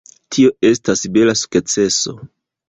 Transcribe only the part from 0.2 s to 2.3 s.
Tio estas bela sukceso.